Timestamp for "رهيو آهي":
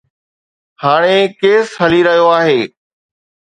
2.07-2.59